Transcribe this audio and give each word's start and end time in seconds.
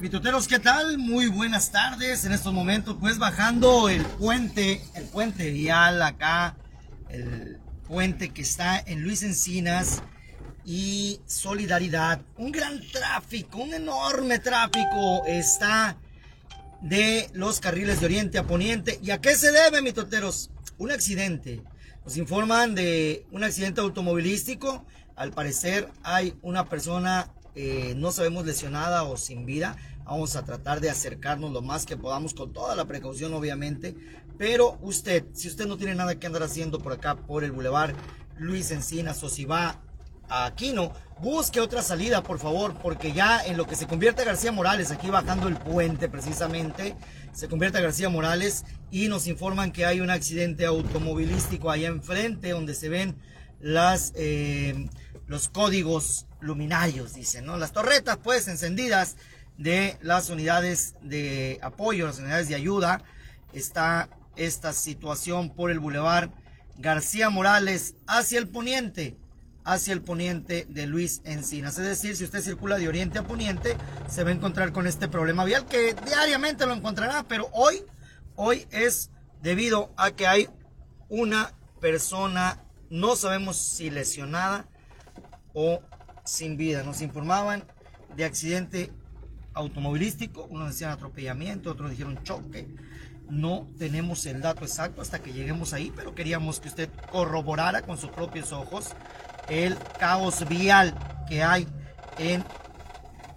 Mitoteros, 0.00 0.48
¿qué 0.48 0.58
tal? 0.58 0.96
Muy 0.96 1.26
buenas 1.26 1.72
tardes. 1.72 2.24
En 2.24 2.32
estos 2.32 2.54
momentos, 2.54 2.96
pues 2.98 3.18
bajando 3.18 3.90
el 3.90 4.02
puente, 4.02 4.82
el 4.94 5.04
puente 5.04 5.50
vial 5.50 6.00
acá, 6.00 6.56
el 7.10 7.58
puente 7.86 8.30
que 8.30 8.40
está 8.40 8.78
en 8.78 9.02
Luis 9.02 9.22
Encinas 9.22 10.02
y 10.64 11.20
Solidaridad. 11.26 12.22
Un 12.38 12.50
gran 12.50 12.80
tráfico, 12.90 13.58
un 13.58 13.74
enorme 13.74 14.38
tráfico 14.38 15.26
está 15.26 15.98
de 16.80 17.28
los 17.34 17.60
carriles 17.60 18.00
de 18.00 18.06
oriente 18.06 18.38
a 18.38 18.46
poniente. 18.46 18.98
¿Y 19.02 19.10
a 19.10 19.20
qué 19.20 19.34
se 19.34 19.52
debe, 19.52 19.82
mitoteros? 19.82 20.50
Un 20.78 20.92
accidente. 20.92 21.62
Nos 22.06 22.16
informan 22.16 22.74
de 22.74 23.26
un 23.32 23.44
accidente 23.44 23.82
automovilístico. 23.82 24.86
Al 25.14 25.32
parecer 25.32 25.90
hay 26.02 26.38
una 26.40 26.70
persona, 26.70 27.28
eh, 27.54 27.92
no 27.98 28.12
sabemos 28.12 28.46
lesionada 28.46 29.02
o 29.02 29.18
sin 29.18 29.44
vida. 29.44 29.76
Vamos 30.04 30.36
a 30.36 30.44
tratar 30.44 30.80
de 30.80 30.90
acercarnos 30.90 31.52
lo 31.52 31.62
más 31.62 31.86
que 31.86 31.96
podamos 31.96 32.34
con 32.34 32.52
toda 32.52 32.74
la 32.74 32.86
precaución, 32.86 33.32
obviamente. 33.34 33.94
Pero 34.38 34.78
usted, 34.80 35.24
si 35.34 35.48
usted 35.48 35.66
no 35.66 35.76
tiene 35.76 35.94
nada 35.94 36.18
que 36.18 36.26
andar 36.26 36.42
haciendo 36.42 36.78
por 36.78 36.92
acá, 36.92 37.16
por 37.16 37.44
el 37.44 37.52
Boulevard 37.52 37.94
Luis 38.38 38.70
Encinas, 38.70 39.22
o 39.22 39.28
si 39.28 39.44
va 39.44 39.80
a 40.28 40.46
Aquino, 40.46 40.92
busque 41.20 41.60
otra 41.60 41.82
salida, 41.82 42.22
por 42.22 42.38
favor, 42.38 42.74
porque 42.80 43.12
ya 43.12 43.44
en 43.44 43.56
lo 43.56 43.66
que 43.66 43.76
se 43.76 43.86
convierte 43.86 44.24
García 44.24 44.52
Morales, 44.52 44.90
aquí 44.90 45.10
bajando 45.10 45.48
el 45.48 45.56
puente 45.56 46.08
precisamente, 46.08 46.96
se 47.32 47.48
convierte 47.48 47.78
a 47.78 47.82
García 47.82 48.08
Morales 48.08 48.64
y 48.90 49.08
nos 49.08 49.26
informan 49.26 49.72
que 49.72 49.84
hay 49.84 50.00
un 50.00 50.10
accidente 50.10 50.66
automovilístico 50.66 51.70
allá 51.70 51.88
enfrente 51.88 52.50
donde 52.50 52.74
se 52.74 52.88
ven 52.88 53.16
las, 53.60 54.12
eh, 54.16 54.88
los 55.26 55.48
códigos 55.48 56.26
luminarios, 56.40 57.14
dicen, 57.14 57.44
¿no? 57.44 57.56
Las 57.56 57.72
torretas 57.72 58.18
pues 58.22 58.48
encendidas 58.48 59.16
de 59.60 59.98
las 60.00 60.30
unidades 60.30 60.94
de 61.02 61.58
apoyo, 61.62 62.06
las 62.06 62.18
unidades 62.18 62.48
de 62.48 62.54
ayuda. 62.54 63.02
Está 63.52 64.08
esta 64.36 64.72
situación 64.72 65.50
por 65.50 65.70
el 65.70 65.78
bulevar 65.78 66.30
García 66.78 67.28
Morales 67.28 67.94
hacia 68.06 68.38
el 68.38 68.48
poniente 68.48 69.16
hacia 69.62 69.92
el 69.92 70.00
poniente 70.00 70.66
de 70.70 70.86
Luis 70.86 71.20
Encinas. 71.24 71.78
Es 71.78 71.86
decir, 71.86 72.16
si 72.16 72.24
usted 72.24 72.40
circula 72.40 72.78
de 72.78 72.88
oriente 72.88 73.18
a 73.18 73.24
poniente, 73.24 73.76
se 74.08 74.24
va 74.24 74.30
a 74.30 74.32
encontrar 74.32 74.72
con 74.72 74.86
este 74.86 75.06
problema 75.06 75.44
vial 75.44 75.66
que 75.66 75.94
diariamente 76.06 76.66
lo 76.66 76.72
encontrará, 76.72 77.24
pero 77.28 77.50
hoy, 77.52 77.84
hoy 78.36 78.66
es 78.70 79.10
debido 79.42 79.92
a 79.98 80.12
que 80.12 80.26
hay 80.26 80.48
una 81.10 81.52
persona, 81.78 82.64
no 82.88 83.16
sabemos 83.16 83.56
si 83.56 83.90
lesionada 83.90 84.66
o 85.52 85.82
sin 86.24 86.56
vida. 86.56 86.82
Nos 86.82 87.02
informaban 87.02 87.64
de 88.16 88.24
accidente 88.24 88.90
automovilístico, 89.54 90.44
unos 90.44 90.68
decían 90.68 90.90
atropellamiento, 90.90 91.70
otros 91.70 91.90
dijeron 91.90 92.22
choque. 92.22 92.68
No 93.28 93.68
tenemos 93.78 94.26
el 94.26 94.40
dato 94.40 94.64
exacto 94.64 95.02
hasta 95.02 95.20
que 95.20 95.32
lleguemos 95.32 95.72
ahí, 95.72 95.92
pero 95.94 96.14
queríamos 96.14 96.58
que 96.58 96.68
usted 96.68 96.90
corroborara 97.12 97.82
con 97.82 97.96
sus 97.96 98.10
propios 98.10 98.52
ojos 98.52 98.90
el 99.48 99.76
caos 99.98 100.48
vial 100.48 100.94
que 101.28 101.42
hay 101.42 101.66
en, 102.18 102.44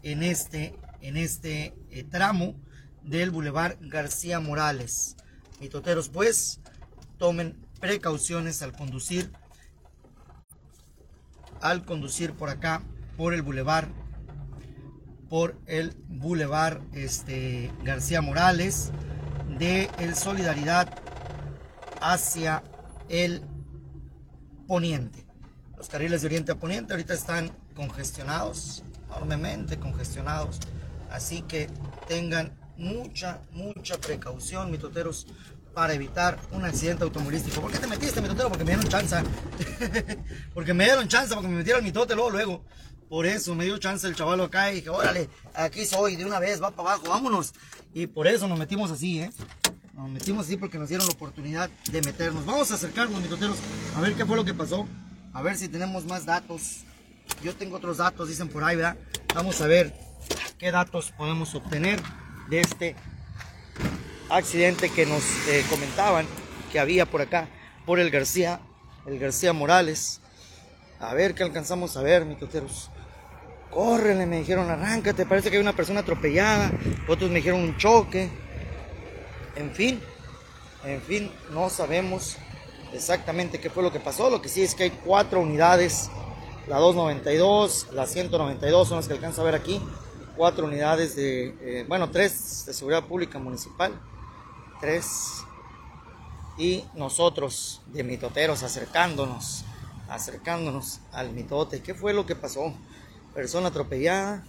en 0.01 0.23
este, 0.23 0.75
en 1.01 1.17
este 1.17 1.75
eh, 1.91 2.03
tramo 2.03 2.55
del 3.03 3.31
Boulevard 3.31 3.77
García 3.81 4.39
Morales. 4.39 5.15
Mitoteros, 5.59 6.09
pues, 6.09 6.59
tomen 7.17 7.55
precauciones 7.79 8.61
al 8.61 8.73
conducir, 8.73 9.31
al 11.61 11.85
conducir 11.85 12.33
por 12.33 12.49
acá, 12.49 12.81
por 13.17 13.33
el 13.33 13.41
Boulevard, 13.41 13.87
por 15.33 15.55
el 15.65 15.95
Boulevard 16.09 16.79
este, 16.93 17.71
García 17.83 18.21
Morales, 18.21 18.91
de 19.57 19.89
el 19.97 20.13
Solidaridad 20.13 20.93
hacia 21.99 22.61
el 23.09 23.41
poniente. 24.67 25.25
Los 25.75 25.89
carriles 25.89 26.21
de 26.21 26.27
oriente 26.27 26.51
a 26.51 26.55
poniente 26.59 26.93
ahorita 26.93 27.15
están 27.15 27.51
congestionados, 27.75 28.83
enormemente 29.07 29.79
congestionados. 29.79 30.59
Así 31.09 31.41
que 31.41 31.67
tengan 32.07 32.53
mucha, 32.77 33.41
mucha 33.53 33.97
precaución, 33.97 34.69
mitoteros, 34.69 35.25
para 35.73 35.95
evitar 35.95 36.37
un 36.51 36.63
accidente 36.63 37.05
automovilístico. 37.05 37.59
¿Por 37.59 37.71
qué 37.71 37.79
te 37.79 37.87
metiste, 37.87 38.21
mitotero? 38.21 38.49
Porque 38.49 38.65
me 38.65 38.73
dieron 38.73 38.87
chance. 38.87 39.15
porque 40.53 40.75
me 40.75 40.83
dieron 40.83 41.07
chance, 41.07 41.33
porque 41.33 41.49
me 41.49 41.57
metieron 41.57 41.83
mitote 41.83 42.13
luego, 42.13 42.29
luego. 42.29 42.63
Por 43.13 43.27
eso 43.27 43.53
me 43.53 43.65
dio 43.65 43.77
chance 43.77 44.07
el 44.07 44.15
chaval 44.15 44.41
acá 44.41 44.71
y 44.71 44.77
dije, 44.77 44.89
órale, 44.89 45.29
aquí 45.53 45.85
soy, 45.85 46.15
de 46.15 46.25
una 46.25 46.39
vez, 46.39 46.59
va 46.59 46.71
para 46.71 46.93
abajo, 46.93 47.09
vámonos. 47.09 47.53
Y 47.93 48.07
por 48.07 48.25
eso 48.25 48.47
nos 48.47 48.57
metimos 48.57 48.89
así, 48.89 49.19
¿eh? 49.19 49.29
Nos 49.93 50.09
metimos 50.09 50.47
así 50.47 50.57
porque 50.57 50.79
nos 50.79 50.89
dieron 50.89 51.05
la 51.05 51.13
oportunidad 51.13 51.69
de 51.91 52.01
meternos. 52.01 52.43
Vamos 52.43 52.71
a 52.71 52.73
acercarnos, 52.73 53.21
mitoteros, 53.21 53.59
a 53.95 54.01
ver 54.01 54.15
qué 54.15 54.25
fue 54.25 54.35
lo 54.35 54.43
que 54.43 54.55
pasó. 54.55 54.87
A 55.31 55.43
ver 55.43 55.57
si 55.57 55.67
tenemos 55.67 56.05
más 56.05 56.25
datos. 56.25 56.85
Yo 57.43 57.55
tengo 57.55 57.77
otros 57.77 57.97
datos, 57.97 58.29
dicen 58.29 58.49
por 58.49 58.63
ahí, 58.63 58.77
¿verdad? 58.77 58.97
Vamos 59.35 59.61
a 59.61 59.67
ver 59.67 59.93
qué 60.57 60.71
datos 60.71 61.11
podemos 61.15 61.53
obtener 61.53 62.01
de 62.49 62.61
este 62.61 62.95
accidente 64.27 64.89
que 64.89 65.05
nos 65.05 65.21
eh, 65.49 65.63
comentaban 65.69 66.25
que 66.71 66.79
había 66.79 67.05
por 67.05 67.21
acá, 67.21 67.47
por 67.85 67.99
el 67.99 68.09
García, 68.09 68.59
el 69.05 69.19
García 69.19 69.53
Morales. 69.53 70.19
A 70.99 71.13
ver 71.13 71.35
qué 71.35 71.43
alcanzamos 71.43 71.95
a 71.95 72.01
ver, 72.01 72.25
micoteros. 72.25 72.89
Córrele, 73.73 74.27
me 74.27 74.37
dijeron, 74.37 74.69
arráncate, 74.69 75.25
parece 75.25 75.49
que 75.49 75.57
hay 75.57 75.61
una 75.61 75.75
persona 75.75 76.01
atropellada. 76.01 76.71
Otros 77.07 77.31
me 77.31 77.37
dijeron 77.37 77.61
un 77.61 77.75
choque. 77.77 78.29
En 79.55 79.71
fin, 79.71 79.99
en 80.83 81.01
fin, 81.01 81.31
no 81.51 81.69
sabemos 81.69 82.37
exactamente 82.93 83.59
qué 83.59 83.71
fue 83.71 83.81
lo 83.81 83.91
que 83.91 83.99
pasó. 83.99 84.29
Lo 84.29 84.41
que 84.41 84.49
sí 84.49 84.61
es 84.61 84.75
que 84.75 84.83
hay 84.83 84.89
cuatro 84.91 85.41
unidades, 85.41 86.11
la 86.67 86.77
292, 86.77 87.87
la 87.93 88.05
192 88.05 88.87
son 88.87 88.97
las 88.97 89.07
que 89.07 89.13
alcanza 89.13 89.41
a 89.41 89.45
ver 89.45 89.55
aquí. 89.55 89.81
Cuatro 90.37 90.65
unidades 90.65 91.15
de, 91.15 91.55
eh, 91.61 91.85
bueno, 91.87 92.11
tres 92.11 92.65
de 92.67 92.73
seguridad 92.73 93.05
pública 93.05 93.39
municipal, 93.39 93.99
tres. 94.81 95.43
Y 96.59 96.85
nosotros 96.93 97.81
de 97.87 98.03
mitoteros 98.03 98.61
acercándonos, 98.61 99.65
acercándonos 100.09 100.99
al 101.11 101.31
mitote. 101.31 101.81
¿Qué 101.81 101.95
fue 101.95 102.13
lo 102.13 102.27
que 102.27 102.35
pasó? 102.35 102.71
Persona 103.33 103.69
atropellada, 103.69 104.43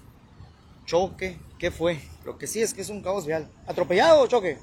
choque, 0.86 1.38
¿qué 1.58 1.70
fue? 1.70 2.00
Lo 2.24 2.38
que 2.38 2.46
sí 2.46 2.62
es 2.62 2.74
que 2.74 2.82
es 2.82 2.88
un 2.88 3.02
caos 3.02 3.26
vial. 3.26 3.50
¿Atropellado 3.66 4.22
o 4.22 4.26
choque? 4.26 4.58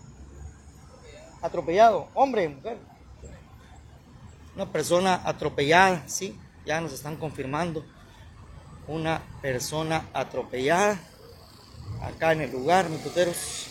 Atropellado, 1.41 2.07
hombre, 2.13 2.49
mujer 2.49 2.77
una 4.55 4.71
persona 4.71 5.21
atropellada, 5.25 6.03
sí, 6.07 6.37
ya 6.65 6.81
nos 6.81 6.93
están 6.93 7.17
confirmando. 7.17 7.85
Una 8.87 9.21
persona 9.41 10.07
atropellada 10.13 10.99
acá 12.01 12.33
en 12.33 12.41
el 12.41 12.51
lugar, 12.51 12.88
puteros. 12.88 13.67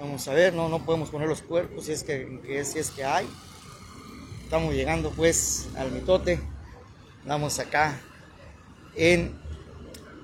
Vamos 0.00 0.26
a 0.28 0.34
ver, 0.34 0.54
no, 0.54 0.68
no 0.68 0.84
podemos 0.84 1.10
poner 1.10 1.28
los 1.28 1.42
cuerpos 1.42 1.84
si 1.84 1.92
es 1.92 2.02
que, 2.02 2.64
si 2.64 2.78
es 2.78 2.90
que 2.90 3.04
hay. 3.04 3.28
Estamos 4.42 4.74
llegando 4.74 5.10
pues 5.10 5.68
al 5.76 5.92
mitote. 5.92 6.40
Vamos 7.26 7.58
acá 7.58 8.00
en 8.96 9.39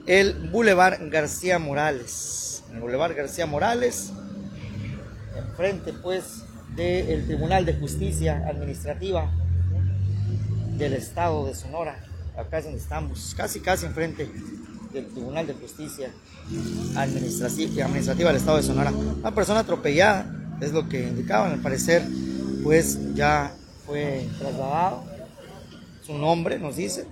el 0.06 0.34
Boulevard 0.50 0.98
García 1.10 1.58
Morales. 1.58 2.62
El 2.72 2.80
Boulevard 2.80 3.14
García 3.14 3.46
Morales, 3.46 4.12
enfrente 5.36 5.92
pues 5.92 6.42
del 6.74 7.24
Tribunal 7.26 7.64
de 7.64 7.74
Justicia 7.74 8.44
Administrativa 8.48 9.30
del 10.76 10.92
Estado 10.92 11.46
de 11.46 11.54
Sonora. 11.54 11.98
Acá 12.36 12.58
es 12.58 12.64
donde 12.64 12.78
estamos, 12.78 13.34
casi 13.36 13.60
casi 13.60 13.86
enfrente 13.86 14.30
del 14.92 15.06
Tribunal 15.06 15.46
de 15.46 15.54
Justicia 15.54 16.10
Administrativa, 16.96 17.86
Administrativa 17.86 18.28
del 18.28 18.38
Estado 18.38 18.58
de 18.58 18.62
Sonora. 18.62 18.90
Una 18.90 19.34
persona 19.34 19.60
atropellada, 19.60 20.26
es 20.60 20.72
lo 20.72 20.88
que 20.88 21.08
indicaban, 21.08 21.52
al 21.52 21.60
parecer, 21.60 22.02
pues 22.62 22.98
ya 23.14 23.54
fue 23.86 24.28
trasladado. 24.38 25.04
Su 26.04 26.14
nombre 26.18 26.58
nos 26.58 26.76
dice. 26.76 27.06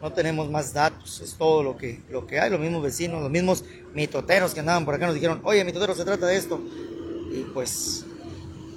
No 0.00 0.12
tenemos 0.12 0.50
más 0.50 0.72
datos, 0.72 1.20
es 1.20 1.34
todo 1.34 1.62
lo 1.62 1.76
que, 1.76 2.00
lo 2.10 2.26
que 2.26 2.38
hay. 2.38 2.50
Los 2.50 2.60
mismos 2.60 2.82
vecinos, 2.82 3.22
los 3.22 3.30
mismos 3.30 3.64
mitoteros 3.94 4.52
que 4.52 4.60
andaban 4.60 4.84
por 4.84 4.94
acá 4.94 5.06
nos 5.06 5.14
dijeron, 5.14 5.40
oye, 5.44 5.64
mitotero, 5.64 5.94
se 5.94 6.04
trata 6.04 6.26
de 6.26 6.36
esto. 6.36 6.60
Y 7.32 7.44
pues 7.54 8.04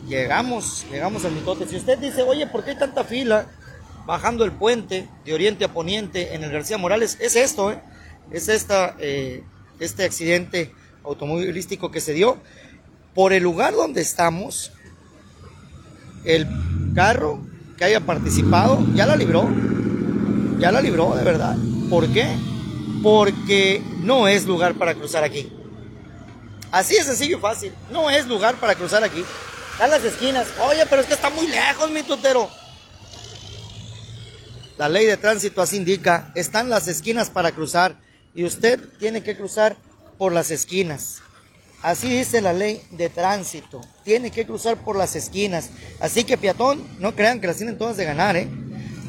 llegamos, 0.07 0.86
llegamos 0.92 1.25
al 1.25 1.33
mitote. 1.33 1.68
Si 1.68 1.75
usted 1.75 1.98
dice, 2.00 2.21
oye, 2.24 2.48
¿por 2.48 2.63
qué 2.63 2.71
hay 2.71 2.77
tanta 2.80 3.04
fila? 3.04 3.48
bajando 4.10 4.44
el 4.44 4.51
puente 4.51 5.07
de 5.24 5.33
oriente 5.36 5.66
a 5.66 5.71
poniente 5.71 6.33
en 6.33 6.44
el 6.44 6.51
García 6.51 6.80
Morales, 6.80 7.19
es 7.21 7.36
esto, 7.36 7.71
¿eh? 7.71 7.80
es 8.31 8.50
esta, 8.50 8.95
eh, 8.98 9.44
este 9.80 10.04
accidente 10.04 10.74
automovilístico 11.04 11.92
que 11.92 12.01
se 12.01 12.13
dio. 12.13 12.38
Por 13.13 13.33
el 13.33 13.44
lugar 13.44 13.75
donde 13.75 14.01
estamos, 14.01 14.71
el 16.25 16.48
carro 16.95 17.39
que 17.77 17.83
haya 17.83 18.00
participado 18.00 18.83
ya 18.95 19.06
la 19.06 19.16
libró, 19.16 19.48
ya 20.60 20.72
la 20.72 20.82
libró 20.82 21.16
de 21.16 21.24
verdad. 21.24 21.56
¿Por 21.90 22.08
qué? 22.10 22.28
Porque 23.02 23.82
no 24.02 24.28
es 24.28 24.46
lugar 24.46 24.76
para 24.76 24.94
cruzar 24.94 25.24
aquí. 25.24 25.52
Así 26.72 26.96
es 26.96 27.06
sencillo 27.06 27.38
y 27.38 27.40
fácil. 27.40 27.74
No 27.92 28.10
es 28.10 28.28
lugar 28.28 28.56
para 28.56 28.76
cruzar 28.76 29.04
aquí. 29.04 29.24
Están 29.72 29.90
las 29.90 30.04
esquinas. 30.04 30.48
Oye, 30.62 30.86
pero 30.90 31.02
es 31.02 31.08
que 31.08 31.14
está 31.14 31.30
muy 31.30 31.48
lejos, 31.48 31.90
mi 31.90 32.04
tutero. 32.04 32.50
La 34.78 34.90
ley 34.90 35.06
de 35.06 35.18
tránsito 35.18 35.62
así 35.62 35.78
indica. 35.78 36.32
Están 36.36 36.70
las 36.70 36.88
esquinas 36.88 37.30
para 37.30 37.52
cruzar. 37.52 37.96
Y 38.36 38.44
usted 38.44 38.80
tiene 39.00 39.24
que 39.24 39.36
cruzar 39.36 39.78
por 40.18 40.32
las 40.32 40.52
esquinas. 40.52 41.22
Así 41.82 42.10
dice 42.10 42.42
la 42.42 42.54
ley 42.54 42.82
de 42.92 43.10
tránsito. 43.10 43.82
Tiene 44.04 44.32
que 44.32 44.46
cruzar 44.46 44.78
por 44.78 44.98
las 44.98 45.16
esquinas. 45.16 45.70
Así 46.00 46.26
que 46.26 46.38
peatón, 46.38 46.86
no 47.00 47.16
crean 47.16 47.40
que 47.40 47.48
las 47.48 47.58
tienen 47.58 47.78
todas 47.78 47.98
de 47.98 48.06
ganar, 48.06 48.36
¿eh? 48.36 48.50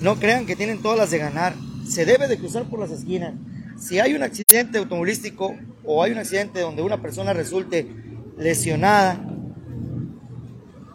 No 0.01 0.17
crean 0.17 0.47
que 0.47 0.57
tienen 0.57 0.81
todas 0.81 0.99
las 0.99 1.11
de 1.11 1.19
ganar. 1.19 1.55
Se 1.87 2.05
debe 2.05 2.29
de 2.29 2.39
cruzar 2.39 2.65
por 2.65 2.81
las 2.81 2.91
esquinas. 2.91 3.35
Si 3.79 3.99
hay 3.99 4.15
un 4.15 4.23
accidente 4.23 4.79
automovilístico 4.79 5.55
o 5.85 6.03
hay 6.03 6.13
un 6.13 6.19
accidente 6.19 6.61
donde 6.61 6.83
una 6.83 7.01
persona 7.01 7.33
resulte 7.33 7.87
lesionada, 8.37 9.21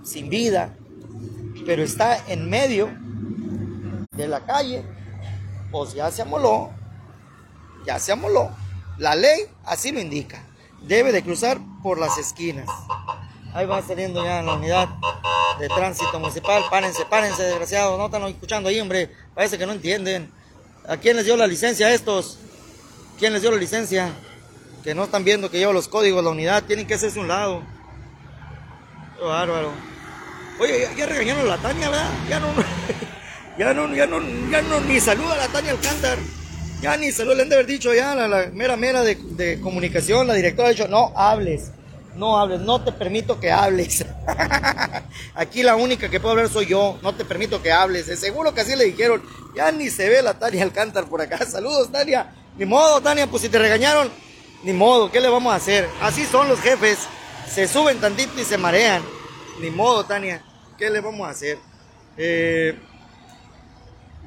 sin 0.04 0.30
vida, 0.30 0.75
pero 1.66 1.84
está 1.84 2.18
en 2.28 2.50
medio 2.50 2.90
de 4.12 4.28
la 4.28 4.46
calle, 4.46 4.84
pues 5.72 5.94
ya 5.94 6.12
se 6.12 6.22
amoló, 6.22 6.69
ya 7.86 8.00
se 8.00 8.12
amoló. 8.12 8.51
La 8.98 9.16
ley 9.16 9.42
así 9.66 9.92
lo 9.92 10.00
indica. 10.00 10.44
Debe 10.88 11.12
de 11.12 11.24
cruzar 11.24 11.60
por 11.84 12.00
las 12.00 12.18
esquinas. 12.18 12.68
Ahí 13.56 13.66
va 13.66 13.81
saliendo 13.81 14.22
ya 14.22 14.42
la 14.42 14.56
unidad 14.56 14.90
de 15.57 15.69
tránsito 15.69 16.19
municipal. 16.19 16.62
Párense, 16.69 17.06
párense, 17.06 17.42
desgraciados. 17.42 17.98
No 17.98 18.07
están 18.07 18.24
escuchando 18.24 18.68
ahí, 18.68 18.81
hombre. 18.81 19.10
Parece 19.34 19.57
que 19.57 19.66
no 19.66 19.72
entienden. 19.72 20.30
¿A 20.90 20.98
quién 20.98 21.16
les 21.16 21.24
dio 21.24 21.38
la 21.38 21.48
licencia 21.48 21.88
a 21.88 21.94
estos? 21.94 22.38
¿Quién 23.18 23.31
les 23.31 23.42
dio 23.42 23.52
la 23.52 23.57
licencia? 23.57 24.12
Que 24.84 24.94
no 24.94 25.06
están 25.06 25.24
viendo 25.24 25.50
que 25.50 25.57
llevo 25.57 25.72
los 25.72 25.88
códigos, 25.88 26.22
la 26.22 26.31
unidad. 26.31 26.66
Tienen 26.66 26.86
que 26.86 26.96
hacerse 26.96 27.18
un 27.18 27.30
lado. 27.30 27.63
Qué 29.18 29.24
bárbaro. 29.24 29.72
Oye, 30.60 30.90
ya, 30.98 31.06
regañaron 31.06 31.44
a 31.44 31.56
la 31.56 31.58
Tania, 31.58 31.90
¿verdad? 31.90 32.12
Ya 32.28 32.40
no, 32.42 32.48
ya 33.58 33.74
no, 33.74 33.96
ya 33.96 34.06
no, 34.06 34.51
ya 34.51 34.62
no, 34.63 34.81
ni 34.81 35.00
saluda 35.00 35.36
a 35.36 35.38
la 35.38 35.48
Tania 35.48 35.72
Alcántar. 35.72 36.18
Ya 36.81 36.98
ni 36.98 37.10
saluda, 37.10 37.36
le 37.36 37.44
han 37.44 37.50
de 37.50 37.56
haber 37.56 37.68
dicho 37.68 37.94
ya 37.94 38.16
la, 38.16 38.28
la 38.28 38.48
mera 38.48 38.75
mera 38.75 39.01
de, 39.01 39.16
de, 39.16 39.62
comunicación, 39.62 40.28
la 40.28 40.34
directora 40.34 40.68
ha 40.68 40.72
dicho, 40.72 40.90
no 40.90 41.13
hables, 41.16 41.72
no 42.15 42.38
hables, 42.38 42.62
no 42.62 42.81
te 42.81 42.91
permito 42.91 43.39
que 43.39 43.51
hables. 43.51 44.06
Aquí 45.35 45.63
la 45.63 45.75
única 45.75 46.09
que 46.09 46.19
puedo 46.19 46.31
hablar 46.31 46.50
soy 46.50 46.65
yo, 46.67 46.97
no 47.01 47.13
te 47.13 47.25
permito 47.25 47.62
que 47.62 47.71
hables. 47.71 48.06
Seguro 48.19 48.53
que 48.53 48.62
así 48.62 48.75
le 48.75 48.85
dijeron, 48.85 49.21
ya 49.56 49.71
ni 49.71 49.89
se 49.89 50.09
ve 50.09 50.21
la 50.21 50.39
Tania 50.39 50.63
Alcántar 50.63 51.06
por 51.06 51.21
acá. 51.21 51.45
Saludos, 51.50 51.91
Tania. 51.91 52.33
Ni 52.57 52.65
modo, 52.65 53.01
Tania, 53.01 53.27
pues 53.27 53.41
si 53.44 53.50
te 53.50 53.59
regañaron, 53.59 54.09
ni 54.63 54.73
modo, 54.73 55.12
¿qué 55.12 55.19
le 55.19 55.29
vamos 55.29 55.51
a 55.51 55.57
hacer? 55.57 55.88
Así 56.01 56.25
son 56.25 56.47
los 56.47 56.59
jefes, 56.59 57.00
se 57.50 57.67
suben 57.67 58.00
tantito 58.00 58.39
y 58.39 58.45
se 58.45 58.57
marean. 58.57 59.03
Ni 59.59 59.69
modo, 59.69 60.06
Tania. 60.06 60.44
¿Qué 60.77 60.89
le 60.89 61.01
vamos 61.01 61.27
a 61.27 61.31
hacer? 61.31 61.57
Eh, 62.17 62.77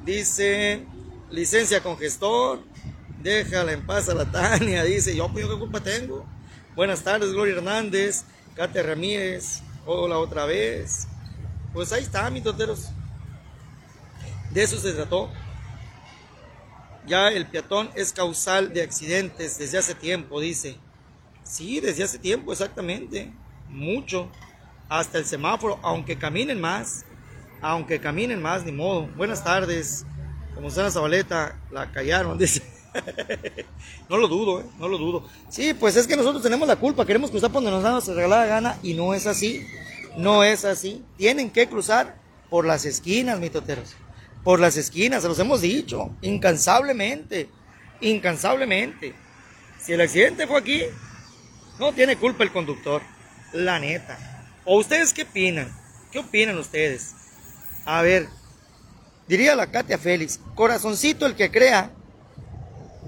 dice, 0.03 0.85
licencia 1.29 1.81
con 1.81 1.97
gestor. 1.97 2.61
Déjala 3.21 3.73
en 3.73 3.85
paz 3.85 4.09
a 4.09 4.13
la 4.13 4.25
Tania. 4.25 4.83
Dice, 4.83 5.15
yo, 5.15 5.27
pues, 5.29 5.45
yo 5.45 5.51
qué 5.51 5.59
culpa 5.59 5.79
tengo. 5.81 6.25
Buenas 6.79 7.03
tardes, 7.03 7.33
Gloria 7.33 7.55
Hernández. 7.55 8.23
Katia 8.55 8.81
Ramírez. 8.81 9.61
Hola 9.85 10.17
otra 10.17 10.45
vez. 10.45 11.09
Pues 11.73 11.91
ahí 11.91 12.03
está, 12.03 12.29
mis 12.29 12.41
toteros. 12.41 12.91
De 14.51 14.63
eso 14.63 14.79
se 14.79 14.93
trató. 14.93 15.29
Ya 17.05 17.27
el 17.31 17.47
peatón 17.47 17.89
es 17.95 18.13
causal 18.13 18.71
de 18.71 18.81
accidentes 18.81 19.57
desde 19.57 19.77
hace 19.77 19.93
tiempo, 19.93 20.39
dice. 20.39 20.77
Sí, 21.43 21.81
desde 21.81 22.05
hace 22.05 22.17
tiempo, 22.17 22.53
exactamente. 22.53 23.33
Mucho 23.67 24.31
hasta 24.87 25.17
el 25.17 25.25
semáforo, 25.25 25.81
aunque 25.83 26.17
caminen 26.17 26.61
más, 26.61 27.03
aunque 27.59 27.99
caminen 27.99 28.41
más, 28.41 28.63
ni 28.63 28.71
modo. 28.71 29.01
Buenas 29.17 29.43
tardes, 29.43 30.05
como 30.59 30.75
la 30.75 30.91
Zabaleta, 30.91 31.55
la 31.71 31.89
callaron, 31.91 32.37
dice. 32.37 32.61
no 34.09 34.17
lo 34.17 34.27
dudo, 34.27 34.61
¿eh? 34.61 34.65
no 34.77 34.87
lo 34.87 34.97
dudo. 34.97 35.27
Sí, 35.49 35.73
pues 35.73 35.95
es 35.95 36.05
que 36.05 36.17
nosotros 36.17 36.43
tenemos 36.43 36.67
la 36.67 36.75
culpa, 36.75 37.05
queremos 37.05 37.31
cruzar 37.31 37.49
por 37.49 37.61
donde 37.61 37.71
nos 37.71 37.83
da 37.83 37.91
nuestra 37.91 38.13
regalada 38.13 38.45
gana 38.45 38.77
y 38.83 38.93
no 38.93 39.13
es 39.13 39.25
así, 39.25 39.65
no 40.17 40.43
es 40.43 40.65
así. 40.65 41.03
Tienen 41.17 41.49
que 41.49 41.69
cruzar 41.69 42.17
por 42.49 42.65
las 42.65 42.83
esquinas, 42.85 43.39
mitoteros, 43.39 43.95
por 44.43 44.59
las 44.59 44.75
esquinas, 44.75 45.21
se 45.21 45.29
los 45.29 45.39
hemos 45.39 45.61
dicho, 45.61 46.09
incansablemente, 46.21 47.49
incansablemente. 48.01 49.13
Si 49.79 49.93
el 49.93 50.01
accidente 50.01 50.45
fue 50.45 50.59
aquí, 50.59 50.81
no 51.79 51.93
tiene 51.93 52.17
culpa 52.17 52.43
el 52.43 52.51
conductor, 52.51 53.01
la 53.53 53.79
neta. 53.79 54.17
¿O 54.65 54.77
ustedes 54.77 55.13
qué 55.13 55.23
opinan? 55.23 55.71
¿Qué 56.11 56.19
opinan 56.19 56.57
ustedes? 56.57 57.13
A 57.85 58.01
ver, 58.01 58.27
diría 59.29 59.55
la 59.55 59.67
Katia 59.67 59.97
Félix, 59.97 60.39
corazoncito 60.55 61.25
el 61.27 61.35
que 61.35 61.51
crea 61.51 61.91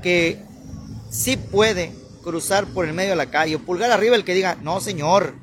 que 0.04 0.40
sí 1.10 1.36
puede 1.36 1.94
cruzar 2.24 2.68
por 2.68 2.86
el 2.86 2.94
medio 2.94 3.10
de 3.10 3.16
la 3.16 3.26
calle, 3.26 3.58
pulgar 3.58 3.92
arriba 3.92 4.16
el 4.16 4.24
que 4.24 4.36
diga, 4.36 4.56
no 4.62 4.80
señor, 4.80 5.34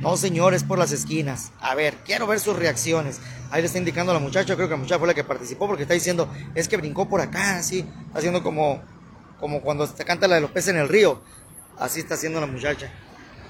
no 0.00 0.16
señor, 0.18 0.52
es 0.52 0.64
por 0.64 0.78
las 0.78 0.92
esquinas. 0.92 1.50
A 1.60 1.74
ver, 1.74 1.94
quiero 2.04 2.26
ver 2.26 2.40
sus 2.40 2.56
reacciones. 2.56 3.20
Ahí 3.50 3.62
le 3.62 3.66
está 3.66 3.78
indicando 3.78 4.12
a 4.12 4.14
la 4.14 4.20
muchacha, 4.20 4.54
creo 4.54 4.68
que 4.68 4.74
la 4.74 4.80
muchacha 4.80 4.98
fue 4.98 5.08
la 5.08 5.14
que 5.14 5.24
participó 5.24 5.66
porque 5.66 5.82
está 5.82 5.94
diciendo, 5.94 6.28
es 6.54 6.68
que 6.68 6.76
brincó 6.76 7.08
por 7.08 7.22
acá, 7.22 7.56
así, 7.56 7.84
haciendo 8.14 8.42
como, 8.42 8.82
como 9.40 9.62
cuando 9.62 9.86
se 9.86 10.04
canta 10.04 10.28
la 10.28 10.36
de 10.36 10.42
los 10.42 10.50
peces 10.50 10.74
en 10.74 10.80
el 10.80 10.88
río. 10.88 11.22
Así 11.78 12.00
está 12.00 12.14
haciendo 12.14 12.38
la 12.40 12.46
muchacha 12.46 12.92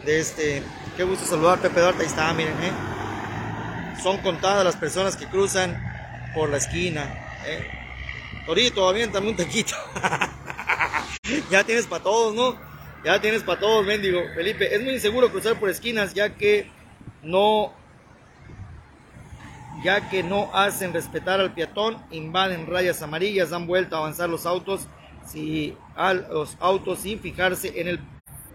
de 0.04 0.20
este. 0.20 0.62
Qué 0.96 1.02
gusto 1.02 1.26
saludar, 1.26 1.58
Pepe 1.58 1.80
Duarte. 1.80 2.02
Ahí 2.02 2.08
está, 2.08 2.32
miren, 2.32 2.54
¿eh? 2.62 2.72
Son 4.00 4.18
contadas 4.18 4.64
las 4.64 4.76
personas 4.76 5.16
que 5.16 5.26
cruzan 5.26 5.89
por 6.34 6.50
la 6.50 6.58
esquina. 6.58 7.02
¿eh? 7.46 7.66
Torito, 8.46 8.88
aviéntame 8.88 9.28
un 9.28 9.36
taquito. 9.36 9.74
ya 11.50 11.64
tienes 11.64 11.86
para 11.86 12.02
todos, 12.02 12.34
¿no? 12.34 12.56
Ya 13.04 13.20
tienes 13.20 13.42
para 13.42 13.60
todos, 13.60 13.86
mendigo. 13.86 14.20
Felipe, 14.34 14.74
es 14.74 14.82
muy 14.82 14.94
inseguro 14.94 15.30
cruzar 15.30 15.58
por 15.58 15.70
esquinas 15.70 16.14
ya 16.14 16.34
que 16.36 16.70
no 17.22 17.72
ya 19.82 20.10
que 20.10 20.22
no 20.22 20.50
hacen 20.54 20.92
respetar 20.92 21.40
al 21.40 21.54
peatón, 21.54 21.96
invaden 22.10 22.66
rayas 22.66 23.00
amarillas, 23.02 23.50
dan 23.50 23.66
vuelta 23.66 23.96
a 23.96 24.00
avanzar 24.00 24.28
los 24.28 24.44
autos, 24.44 24.86
si, 25.26 25.74
los 26.30 26.56
autos 26.60 27.00
sin 27.00 27.18
fijarse 27.20 27.80
en 27.80 27.88
el 27.88 28.00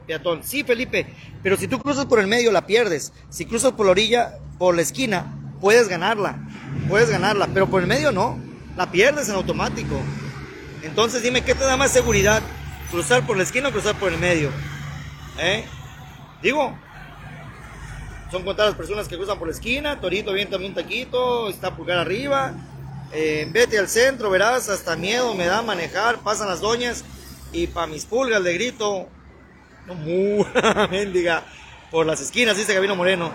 peatón. 0.06 0.44
Sí, 0.44 0.64
Felipe, 0.64 1.08
pero 1.42 1.58
si 1.58 1.68
tú 1.68 1.80
cruzas 1.80 2.06
por 2.06 2.20
el 2.20 2.28
medio 2.28 2.52
la 2.52 2.68
pierdes. 2.68 3.12
Si 3.30 3.46
cruzas 3.46 3.72
por 3.72 3.88
la 3.88 3.94
orilla, 3.94 4.38
por 4.60 4.76
la 4.76 4.82
esquina, 4.82 5.36
puedes 5.60 5.88
ganarla. 5.88 6.40
Puedes 6.88 7.10
ganarla, 7.10 7.48
pero 7.54 7.68
por 7.68 7.82
el 7.82 7.88
medio 7.88 8.12
no. 8.12 8.40
La 8.78 8.92
pierdes 8.92 9.30
en 9.30 9.36
automático. 9.36 10.00
Entonces 10.84 11.24
dime, 11.24 11.44
¿qué 11.44 11.56
te 11.56 11.64
da 11.64 11.78
más 11.78 11.92
seguridad? 11.92 12.42
¿Cruzar 12.92 13.26
por 13.26 13.38
la 13.38 13.44
esquina 13.44 13.70
o 13.70 13.72
cruzar 13.72 13.96
por 13.96 14.12
el 14.12 14.20
medio? 14.20 14.50
¿Eh? 15.40 15.66
Digo, 16.42 16.78
son 18.32 18.44
contadas 18.44 18.72
las 18.72 18.78
personas 18.78 19.08
que 19.08 19.16
cruzan 19.16 19.40
por 19.40 19.48
la 19.48 19.54
esquina. 19.54 20.00
Torito, 20.00 20.34
viento, 20.34 20.58
un 20.58 20.74
taquito, 20.74 21.50
está 21.50 21.76
pulgar 21.76 22.00
arriba. 22.00 22.54
Eh, 23.12 23.48
vete 23.52 23.80
al 23.80 23.88
centro, 23.88 24.30
verás, 24.30 24.70
hasta 24.70 24.96
miedo 24.96 25.34
me 25.34 25.46
da 25.46 25.62
manejar. 25.62 26.20
Pasan 26.20 26.48
las 26.48 26.62
doñas 26.62 27.04
y 27.52 27.68
para 27.68 27.88
mis 27.88 28.06
pulgas 28.06 28.42
le 28.42 28.54
grito, 28.54 29.08
no, 29.88 30.88
mendiga. 30.92 31.44
Por 31.92 32.06
las 32.06 32.20
esquinas, 32.20 32.58
dice 32.58 32.74
Gabino 32.74 32.96
Moreno. 32.96 33.32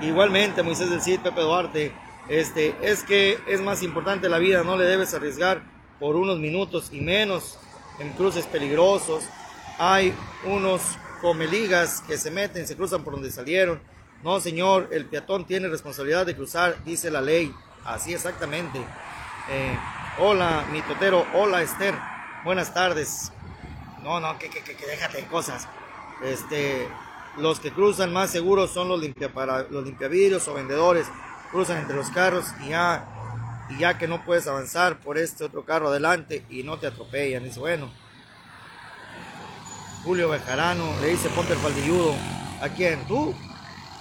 Igualmente, 0.00 0.62
Moisés 0.62 0.90
del 0.90 1.00
Cid, 1.00 1.20
Pepe 1.20 1.40
Duarte. 1.40 1.92
Este, 2.28 2.74
es 2.82 3.02
que 3.02 3.38
es 3.46 3.60
más 3.60 3.82
importante 3.82 4.28
la 4.28 4.38
vida, 4.38 4.62
no 4.62 4.76
le 4.76 4.84
debes 4.84 5.12
arriesgar 5.14 5.62
por 5.98 6.16
unos 6.16 6.38
minutos 6.38 6.90
y 6.92 7.00
menos 7.00 7.58
en 7.98 8.10
cruces 8.12 8.46
peligrosos. 8.46 9.24
Hay 9.78 10.14
unos 10.44 10.82
comeligas 11.20 12.02
que 12.02 12.18
se 12.18 12.30
meten, 12.30 12.66
se 12.66 12.76
cruzan 12.76 13.04
por 13.04 13.14
donde 13.14 13.30
salieron. 13.30 13.80
No, 14.22 14.40
señor, 14.40 14.88
el 14.92 15.06
peatón 15.06 15.46
tiene 15.46 15.68
responsabilidad 15.68 16.26
de 16.26 16.36
cruzar, 16.36 16.76
dice 16.84 17.10
la 17.10 17.20
ley. 17.20 17.52
Así 17.84 18.14
exactamente. 18.14 18.78
Eh, 19.50 19.76
hola, 20.18 20.64
mi 20.70 20.80
totero. 20.82 21.26
Hola, 21.34 21.62
Esther. 21.62 21.94
Buenas 22.44 22.72
tardes. 22.72 23.32
No, 24.02 24.20
no, 24.20 24.38
que, 24.38 24.48
que, 24.48 24.62
que, 24.62 24.86
déjate 24.86 25.18
de 25.22 25.26
cosas. 25.26 25.68
Este, 26.22 26.88
los 27.38 27.60
que 27.60 27.72
cruzan 27.72 28.12
más 28.12 28.30
seguros 28.30 28.70
son 28.70 28.88
los, 28.88 29.00
limpia 29.00 29.32
para, 29.32 29.62
los 29.64 29.84
limpiavidrios 29.84 30.46
o 30.48 30.54
vendedores. 30.54 31.06
Cruzan 31.52 31.78
entre 31.78 31.94
los 31.94 32.10
carros 32.10 32.46
y 32.64 32.70
ya, 32.70 33.04
y 33.70 33.78
ya 33.78 33.96
que 33.98 34.08
no 34.08 34.24
puedes 34.24 34.48
avanzar 34.48 34.98
por 34.98 35.18
este 35.18 35.44
otro 35.44 35.64
carro 35.64 35.88
adelante 35.88 36.44
y 36.50 36.64
no 36.64 36.78
te 36.78 36.88
atropellan. 36.88 37.44
Dice, 37.44 37.60
bueno. 37.60 37.88
Julio 40.04 40.30
Bejarano 40.30 41.00
le 41.00 41.10
dice, 41.10 41.28
ponte 41.28 41.52
el 41.52 41.60
faldilludo. 41.60 42.14
¿A 42.60 42.68
quién? 42.68 43.06
¿Tú? 43.06 43.32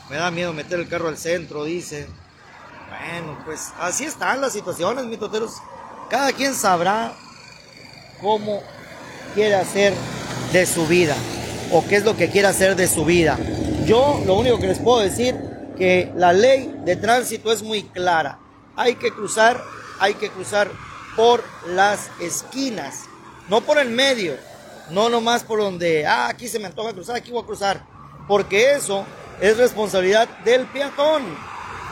Me 0.09 0.15
da 0.15 0.31
miedo 0.31 0.51
meter 0.51 0.79
el 0.79 0.87
carro 0.87 1.09
al 1.09 1.17
centro, 1.17 1.63
dice. 1.63 2.07
Bueno, 2.89 3.37
pues 3.45 3.71
así 3.79 4.05
están 4.05 4.41
las 4.41 4.51
situaciones, 4.51 5.05
mis 5.05 5.19
toteros. 5.19 5.61
Cada 6.09 6.33
quien 6.33 6.55
sabrá 6.55 7.13
cómo 8.19 8.63
quiere 9.35 9.55
hacer 9.55 9.93
de 10.51 10.65
su 10.65 10.87
vida. 10.87 11.15
o 11.71 11.85
qué 11.87 11.95
es 11.97 12.03
lo 12.03 12.15
que 12.15 12.29
quiere 12.29 12.47
hacer 12.47 12.75
de 12.75 12.87
su 12.87 13.05
vida. 13.05 13.37
Yo 13.85 14.21
lo 14.25 14.35
único 14.35 14.59
que 14.59 14.67
les 14.67 14.79
puedo 14.79 14.99
decir 14.99 15.35
que 15.81 16.11
la 16.15 16.31
ley 16.31 16.71
de 16.85 16.95
tránsito 16.95 17.51
es 17.51 17.63
muy 17.63 17.81
clara. 17.81 18.37
Hay 18.75 18.97
que 18.97 19.09
cruzar, 19.09 19.63
hay 19.99 20.13
que 20.13 20.29
cruzar 20.29 20.69
por 21.15 21.43
las 21.65 22.11
esquinas, 22.19 23.05
no 23.49 23.61
por 23.61 23.79
el 23.79 23.89
medio, 23.89 24.35
no 24.91 25.09
nomás 25.09 25.43
por 25.43 25.59
donde, 25.59 26.05
ah, 26.05 26.27
aquí 26.27 26.47
se 26.47 26.59
me 26.59 26.67
antoja 26.67 26.93
cruzar, 26.93 27.15
aquí 27.15 27.31
voy 27.31 27.41
a 27.41 27.47
cruzar, 27.47 27.83
porque 28.27 28.75
eso 28.75 29.07
es 29.39 29.57
responsabilidad 29.57 30.29
del 30.45 30.67
peatón. 30.67 31.23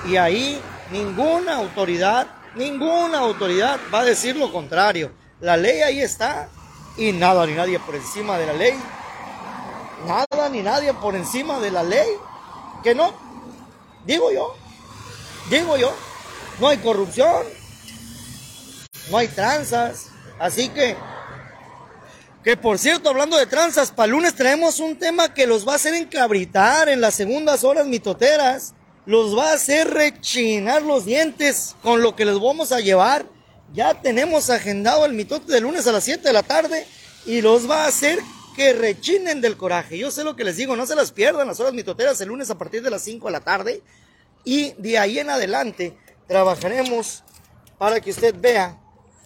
Y 0.06 0.18
ahí 0.18 0.62
ninguna 0.92 1.56
autoridad, 1.56 2.28
ninguna 2.54 3.18
autoridad 3.18 3.80
va 3.92 4.02
a 4.02 4.06
decir 4.06 4.36
lo 4.36 4.54
contrario. 4.54 5.14
La 5.42 5.58
ley 5.58 5.82
ahí 5.82 6.00
está 6.00 6.48
y 6.96 7.12
nada 7.12 7.44
ni 7.48 7.54
nadie 7.54 7.80
por 7.80 7.96
encima 7.96 8.38
de 8.38 8.46
la 8.46 8.54
ley. 8.54 8.80
Nada 10.06 10.48
ni 10.52 10.62
nadie 10.62 10.94
por 10.94 11.16
encima 11.16 11.60
de 11.60 11.72
la 11.72 11.82
ley. 11.82 12.08
Que 12.84 12.96
no, 12.96 13.14
digo 14.06 14.32
yo, 14.32 14.56
digo 15.50 15.78
yo, 15.78 15.94
no 16.60 16.68
hay 16.68 16.78
corrupción, 16.78 17.44
no 19.10 19.18
hay 19.18 19.28
tranzas. 19.28 20.08
Así 20.40 20.70
que, 20.70 20.96
que 22.44 22.58
por 22.58 22.80
cierto, 22.80 23.10
hablando 23.10 23.38
de 23.38 23.46
tranzas, 23.46 23.92
para 23.92 24.08
lunes 24.08 24.36
traemos 24.36 24.80
un 24.80 24.98
tema 24.98 25.34
que 25.34 25.48
los 25.48 25.68
va 25.68 25.74
a 25.74 25.76
hacer 25.76 25.94
encabritar 25.94 26.90
en 26.90 27.02
las 27.02 27.16
segundas 27.16 27.64
horas 27.64 27.86
mitoteras. 27.88 28.74
Los 29.06 29.36
va 29.38 29.52
a 29.52 29.56
hacer 29.56 29.90
rechinar 29.90 30.84
los 30.84 31.06
dientes 31.06 31.76
con 31.82 32.02
lo 32.02 32.16
que 32.16 32.26
les 32.26 32.40
vamos 32.40 32.72
a 32.72 32.80
llevar. 32.80 33.26
Ya 33.74 34.00
tenemos 34.02 34.50
agendado 34.50 35.06
el 35.06 35.14
mitote 35.14 35.52
de 35.52 35.62
lunes 35.62 35.88
a 35.88 35.92
las 35.92 36.04
7 36.04 36.22
de 36.24 36.34
la 36.34 36.44
tarde 36.44 36.86
y 37.26 37.42
los 37.42 37.70
va 37.70 37.86
a 37.86 37.88
hacer 37.88 38.20
que 38.60 38.74
rechinen 38.74 39.40
del 39.40 39.56
coraje. 39.56 39.98
Yo 39.98 40.12
sé 40.12 40.26
lo 40.26 40.36
que 40.36 40.44
les 40.44 40.58
digo, 40.58 40.76
no 40.76 40.86
se 40.86 40.94
las 40.94 41.14
pierdan 41.14 41.48
las 41.48 41.62
horas 41.62 41.72
mitoteras 41.72 42.20
el 42.20 42.28
lunes 42.28 42.50
a 42.50 42.58
partir 42.58 42.84
de 42.84 42.90
las 42.90 43.02
5 43.04 43.28
de 43.28 43.32
la 43.32 43.40
tarde. 43.40 43.82
Y 44.44 44.74
de 44.74 44.98
ahí 44.98 45.18
en 45.18 45.30
adelante 45.30 45.98
trabajaremos 46.28 47.24
para 47.78 48.02
que 48.02 48.12
usted 48.12 48.36
vea 48.38 48.78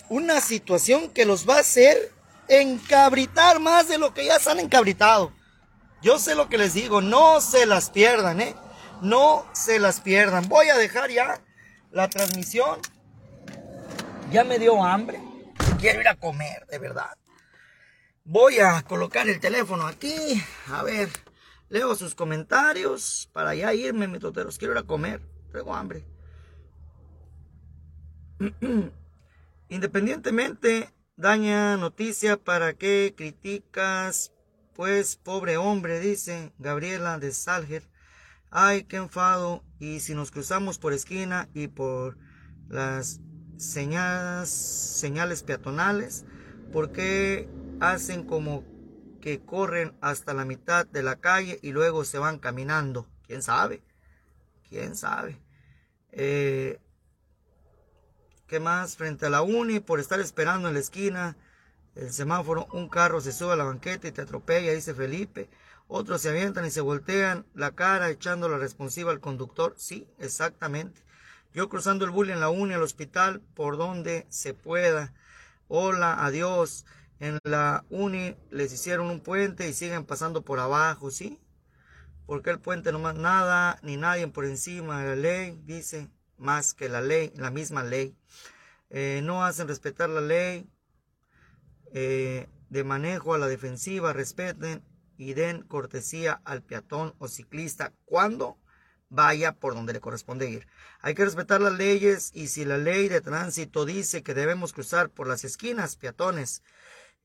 una 0.08 0.40
situación 0.40 1.10
que 1.10 1.26
los 1.26 1.50
va 1.50 1.56
a 1.56 1.62
hacer 1.62 2.12
encabritar 2.48 3.60
más 3.60 3.88
de 3.88 3.98
lo 3.98 4.14
que 4.14 4.24
ya 4.24 4.38
se 4.38 4.52
han 4.52 4.60
encabritado. 4.60 5.34
Yo 6.04 6.20
sé 6.20 6.36
lo 6.36 6.48
que 6.48 6.60
les 6.60 6.76
digo, 6.76 7.02
no 7.02 7.42
se 7.42 7.66
las 7.66 7.90
pierdan, 7.90 8.40
¿eh? 8.40 8.54
No 9.02 9.48
se 9.54 9.80
las 9.80 10.00
pierdan. 10.00 10.48
Voy 10.48 10.70
a 10.70 10.78
dejar 10.78 11.10
ya 11.10 11.42
la 11.90 12.08
transmisión. 12.08 12.80
Ya 14.32 14.44
me 14.44 14.60
dio 14.60 14.84
hambre. 14.84 15.20
Quiero 15.80 16.02
ir 16.02 16.08
a 16.08 16.16
comer, 16.18 16.68
de 16.70 16.78
verdad. 16.78 17.18
Voy 18.26 18.60
a 18.60 18.82
colocar 18.84 19.28
el 19.28 19.42
teléfono 19.42 19.86
aquí. 19.86 20.42
A 20.68 20.82
ver, 20.82 21.10
leo 21.68 21.94
sus 21.94 22.16
comentarios 22.16 23.30
para 23.34 23.54
ya 23.54 23.74
irme, 23.74 24.08
mis 24.08 24.22
toteros. 24.22 24.58
Quiero 24.58 24.74
ir 24.74 24.80
a 24.80 24.84
comer. 24.84 25.22
Tengo 25.52 25.76
hambre. 25.76 26.06
Independientemente, 29.70 30.90
daña 31.18 31.76
noticia 31.76 32.38
para 32.38 32.74
qué 32.74 33.14
criticas, 33.18 34.32
pues 34.74 35.18
pobre 35.18 35.58
hombre, 35.58 36.00
dice 36.00 36.54
Gabriela 36.60 37.20
de 37.20 37.34
Salger. 37.34 37.84
Ay, 38.50 38.86
qué 38.86 38.96
enfado. 38.96 39.66
Y 39.80 40.00
si 40.00 40.16
nos 40.16 40.32
cruzamos 40.32 40.80
por 40.80 40.94
esquina 40.94 41.50
y 41.54 41.68
por 41.68 42.18
las 42.70 43.20
señales, 43.58 44.50
señales 44.50 45.44
peatonales, 45.44 46.24
¿por 46.72 46.94
qué 46.94 47.50
hacen 47.92 48.26
como 48.26 48.64
que 49.22 49.40
corren 49.40 49.96
hasta 50.02 50.34
la 50.34 50.46
mitad 50.46 50.86
de 50.86 51.04
la 51.04 51.18
calle 51.18 51.60
y 51.62 51.72
luego 51.72 52.06
se 52.06 52.18
van 52.18 52.40
caminando? 52.40 53.08
¿Quién 53.26 53.42
sabe? 53.42 53.82
¿Quién 54.70 54.96
sabe? 54.96 55.40
Eh, 56.12 56.80
¿Qué 58.48 58.60
más? 58.60 58.98
Frente 58.98 59.26
a 59.26 59.30
la 59.30 59.42
uni, 59.42 59.80
por 59.80 60.00
estar 60.00 60.20
esperando 60.20 60.68
en 60.68 60.76
la 60.76 60.80
esquina, 60.80 61.38
el 61.96 62.12
semáforo, 62.12 62.68
un 62.74 62.90
carro 62.90 63.22
se 63.22 63.32
sube 63.32 63.54
a 63.54 63.56
la 63.56 63.64
banqueta 63.64 64.08
y 64.08 64.12
te 64.12 64.22
atropella, 64.22 64.74
dice 64.74 64.94
Felipe. 64.94 65.50
Otros 65.88 66.22
se 66.22 66.30
avientan 66.30 66.66
y 66.66 66.72
se 66.72 66.82
voltean 66.82 67.46
la 67.54 67.72
cara 67.72 68.10
echando 68.10 68.50
la 68.50 68.58
responsiva 68.58 69.12
al 69.12 69.20
conductor. 69.20 69.76
Sí, 69.78 70.08
exactamente. 70.18 71.02
Yo 71.54 71.70
cruzando 71.70 72.04
el 72.06 72.12
bully 72.12 72.32
en 72.32 72.40
la 72.40 72.50
uni 72.50 72.74
al 72.74 72.82
hospital 72.82 73.42
por 73.54 73.78
donde 73.78 74.26
se 74.30 74.54
pueda. 74.54 75.14
Hola, 75.68 76.26
adiós. 76.26 76.86
En 77.24 77.40
la 77.46 77.86
uni 77.90 78.36
les 78.52 78.74
hicieron 78.74 79.10
un 79.10 79.22
puente 79.22 79.70
y 79.70 79.74
siguen 79.74 80.04
pasando 80.04 80.42
por 80.42 80.60
abajo, 80.60 81.10
¿sí? 81.10 81.40
Porque 82.26 82.50
el 82.50 82.60
puente 82.60 82.92
no 82.92 83.00
más 83.00 83.16
nada 83.16 83.80
ni 83.82 83.96
nadie 83.96 84.28
por 84.28 84.44
encima 84.44 85.02
de 85.02 85.08
la 85.08 85.16
ley, 85.16 85.62
dice, 85.64 86.10
más 86.36 86.74
que 86.74 86.90
la 86.90 87.00
ley, 87.00 87.32
la 87.38 87.50
misma 87.50 87.82
ley. 87.82 88.14
Eh, 88.90 89.22
no 89.24 89.46
hacen 89.46 89.70
respetar 89.70 90.10
la 90.10 90.20
ley 90.20 90.70
eh, 91.94 92.50
de 92.68 92.84
manejo 92.84 93.34
a 93.34 93.38
la 93.38 93.48
defensiva, 93.48 94.12
respeten 94.12 94.84
y 95.16 95.34
den 95.34 95.62
cortesía 95.62 96.42
al 96.44 96.62
peatón 96.62 97.16
o 97.20 97.30
ciclista 97.30 97.94
cuando 98.04 98.58
vaya 99.08 99.54
por 99.54 99.76
donde 99.76 99.94
le 99.94 100.02
corresponde 100.02 100.50
ir. 100.50 100.68
Hay 101.00 101.14
que 101.14 101.24
respetar 101.24 101.62
las 101.62 101.72
leyes 101.72 102.32
y 102.34 102.48
si 102.48 102.66
la 102.66 102.78
ley 102.78 103.08
de 103.08 103.22
tránsito 103.22 103.86
dice 103.86 104.24
que 104.24 104.34
debemos 104.34 104.74
cruzar 104.74 105.10
por 105.10 105.26
las 105.26 105.46
esquinas, 105.46 105.96
peatones, 105.96 106.64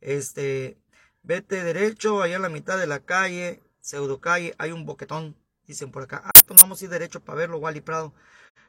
este, 0.00 0.78
vete 1.22 1.62
derecho, 1.64 2.22
allá 2.22 2.36
en 2.36 2.42
la 2.42 2.48
mitad 2.48 2.78
de 2.78 2.86
la 2.86 3.00
calle, 3.00 3.62
pseudo 3.80 4.20
calle, 4.20 4.54
hay 4.58 4.72
un 4.72 4.86
boquetón, 4.86 5.36
dicen 5.66 5.90
por 5.90 6.02
acá. 6.02 6.22
Ah, 6.24 6.30
pues 6.46 6.60
vamos 6.60 6.80
a 6.80 6.84
ir 6.84 6.90
derecho 6.90 7.20
para 7.20 7.38
verlo, 7.38 7.58
Wally 7.58 7.80
Prado. 7.80 8.14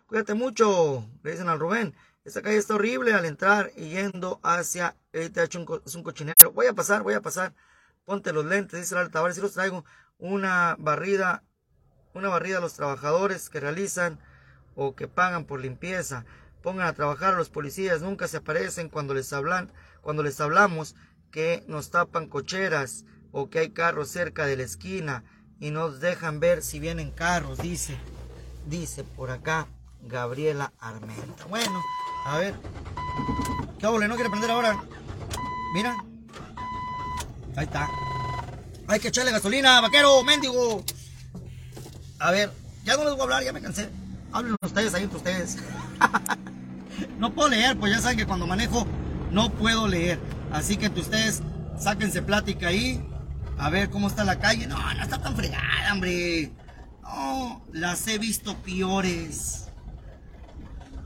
Cuídate 0.07 0.33
mucho, 0.33 1.07
le 1.23 1.31
dicen 1.31 1.49
al 1.49 1.59
Rubén. 1.59 1.95
Esta 2.25 2.41
calle 2.41 2.57
está 2.57 2.75
horrible 2.75 3.13
al 3.13 3.25
entrar 3.25 3.71
y 3.75 3.89
yendo 3.89 4.39
hacia 4.43 4.95
el 5.13 5.31
es 5.35 5.95
un 5.95 6.03
cochinero. 6.03 6.51
Voy 6.53 6.67
a 6.67 6.73
pasar, 6.73 7.01
voy 7.01 7.13
a 7.13 7.21
pasar. 7.21 7.53
Ponte 8.05 8.33
los 8.33 8.45
lentes, 8.45 8.79
dice 8.79 8.93
el 8.95 9.01
altavoz. 9.01 9.35
Si 9.35 9.41
los 9.41 9.53
traigo 9.53 9.85
una 10.17 10.75
barrida, 10.79 11.43
una 12.13 12.29
barrida 12.29 12.57
a 12.57 12.61
los 12.61 12.73
trabajadores 12.73 13.49
que 13.49 13.59
realizan 13.59 14.19
o 14.75 14.95
que 14.95 15.07
pagan 15.07 15.45
por 15.45 15.59
limpieza. 15.59 16.25
Pongan 16.61 16.87
a 16.87 16.93
trabajar 16.93 17.33
a 17.33 17.37
los 17.37 17.49
policías. 17.49 18.01
Nunca 18.01 18.27
se 18.27 18.37
aparecen 18.37 18.89
cuando 18.89 19.13
les 19.13 19.31
hablan, 19.31 19.71
cuando 20.01 20.21
les 20.21 20.39
hablamos 20.41 20.95
que 21.31 21.63
nos 21.67 21.91
tapan 21.91 22.27
cocheras 22.27 23.05
o 23.31 23.49
que 23.49 23.59
hay 23.59 23.69
carros 23.71 24.09
cerca 24.09 24.45
de 24.45 24.57
la 24.57 24.63
esquina 24.63 25.23
y 25.59 25.71
nos 25.71 25.99
dejan 25.99 26.39
ver 26.39 26.63
si 26.63 26.79
vienen 26.79 27.11
carros, 27.11 27.59
dice, 27.59 27.97
dice 28.67 29.03
por 29.03 29.31
acá 29.31 29.67
Gabriela 30.01 30.73
Armenta. 30.79 31.45
Bueno, 31.49 31.81
a 32.25 32.37
ver. 32.37 32.55
¿Qué? 33.77 33.85
¿No 33.85 34.15
quiere 34.15 34.29
prender 34.29 34.51
ahora? 34.51 34.81
Mira. 35.73 35.95
Ahí 37.55 37.65
está. 37.65 37.87
Hay 38.87 38.99
que 38.99 39.09
echarle 39.09 39.31
gasolina, 39.31 39.81
vaquero, 39.81 40.23
mendigo. 40.23 40.83
A 42.19 42.31
ver, 42.31 42.51
ya 42.83 42.97
no 42.97 43.03
les 43.03 43.11
voy 43.11 43.19
a 43.19 43.23
hablar, 43.23 43.43
ya 43.43 43.53
me 43.53 43.61
cansé. 43.61 43.89
Hablen 44.31 44.55
ustedes 44.61 44.93
ahí 44.93 45.03
entre 45.03 45.17
ustedes. 45.17 45.57
no 47.19 47.33
puedo 47.33 47.49
leer, 47.49 47.77
pues 47.77 47.93
ya 47.93 48.01
saben 48.01 48.17
que 48.17 48.25
cuando 48.25 48.47
manejo 48.47 48.85
no 49.31 49.51
puedo 49.51 49.87
leer. 49.87 50.19
Así 50.51 50.77
que 50.77 50.87
entre 50.87 51.01
ustedes 51.01 51.41
sáquense 51.77 52.21
plática 52.21 52.67
ahí. 52.67 53.03
A 53.57 53.69
ver 53.69 53.89
cómo 53.89 54.07
está 54.07 54.23
la 54.23 54.39
calle. 54.39 54.67
No, 54.67 54.77
no 54.93 55.03
está 55.03 55.21
tan 55.21 55.35
fregada, 55.35 55.93
hombre. 55.93 56.51
No, 57.03 57.61
las 57.71 58.07
he 58.07 58.17
visto 58.17 58.55
peores. 58.57 59.67